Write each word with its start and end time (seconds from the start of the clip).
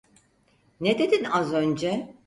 Ne 0.79 0.97
dedin 0.99 1.23
az 1.23 1.53
önce? 1.53 2.13